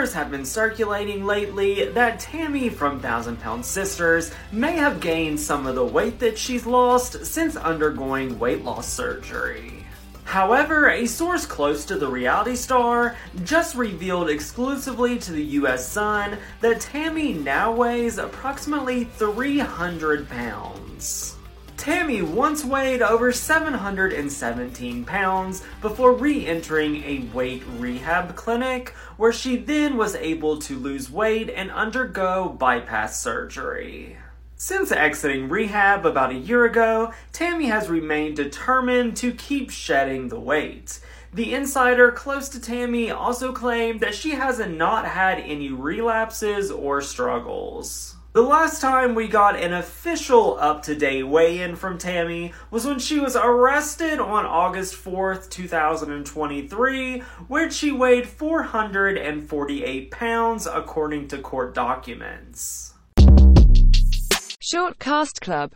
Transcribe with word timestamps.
rumors 0.00 0.14
have 0.14 0.30
been 0.30 0.46
circulating 0.46 1.26
lately 1.26 1.84
that 1.90 2.18
Tammy 2.18 2.70
from 2.70 3.00
Thousand 3.00 3.38
Pound 3.38 3.62
Sisters 3.62 4.32
may 4.50 4.72
have 4.72 4.98
gained 4.98 5.38
some 5.38 5.66
of 5.66 5.74
the 5.74 5.84
weight 5.84 6.18
that 6.20 6.38
she's 6.38 6.64
lost 6.64 7.26
since 7.26 7.54
undergoing 7.54 8.38
weight 8.38 8.64
loss 8.64 8.88
surgery. 8.88 9.84
However, 10.24 10.88
a 10.88 11.04
source 11.04 11.44
close 11.44 11.84
to 11.84 11.98
the 11.98 12.08
reality 12.08 12.56
star 12.56 13.14
just 13.44 13.76
revealed 13.76 14.30
exclusively 14.30 15.18
to 15.18 15.32
the 15.32 15.44
US 15.60 15.86
Sun 15.86 16.38
that 16.62 16.80
Tammy 16.80 17.34
now 17.34 17.70
weighs 17.70 18.16
approximately 18.16 19.04
300 19.04 20.30
pounds. 20.30 21.36
Tammy 21.80 22.20
once 22.20 22.62
weighed 22.62 23.00
over 23.00 23.32
717 23.32 25.06
pounds 25.06 25.62
before 25.80 26.12
re 26.12 26.46
entering 26.46 26.96
a 27.04 27.26
weight 27.32 27.62
rehab 27.78 28.36
clinic, 28.36 28.90
where 29.16 29.32
she 29.32 29.56
then 29.56 29.96
was 29.96 30.14
able 30.16 30.58
to 30.58 30.78
lose 30.78 31.10
weight 31.10 31.48
and 31.48 31.70
undergo 31.70 32.50
bypass 32.50 33.18
surgery. 33.18 34.18
Since 34.56 34.92
exiting 34.92 35.48
rehab 35.48 36.04
about 36.04 36.32
a 36.32 36.34
year 36.34 36.66
ago, 36.66 37.14
Tammy 37.32 37.68
has 37.68 37.88
remained 37.88 38.36
determined 38.36 39.16
to 39.16 39.32
keep 39.32 39.70
shedding 39.70 40.28
the 40.28 40.38
weight. 40.38 41.00
The 41.32 41.54
insider 41.54 42.12
close 42.12 42.50
to 42.50 42.60
Tammy 42.60 43.10
also 43.10 43.54
claimed 43.54 44.00
that 44.00 44.14
she 44.14 44.32
has 44.32 44.58
not 44.58 45.06
had 45.06 45.38
any 45.38 45.70
relapses 45.70 46.70
or 46.70 47.00
struggles. 47.00 48.16
The 48.32 48.42
last 48.42 48.80
time 48.80 49.16
we 49.16 49.26
got 49.26 49.56
an 49.56 49.72
official 49.72 50.56
up 50.60 50.84
to 50.84 50.94
date 50.94 51.24
weigh 51.24 51.58
in 51.58 51.74
from 51.74 51.98
Tammy 51.98 52.52
was 52.70 52.86
when 52.86 53.00
she 53.00 53.18
was 53.18 53.34
arrested 53.34 54.20
on 54.20 54.46
August 54.46 54.94
4th, 54.94 55.50
2023, 55.50 57.18
where 57.48 57.68
she 57.72 57.90
weighed 57.90 58.28
448 58.28 60.12
pounds 60.12 60.68
according 60.68 61.26
to 61.26 61.38
court 61.38 61.74
documents. 61.74 62.94
Short 64.60 65.00
Cast 65.00 65.40
Club 65.40 65.68